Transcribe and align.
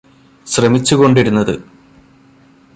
ശ്രമിച്ചുകൊണ്ടിരുന്നത് 0.47 1.53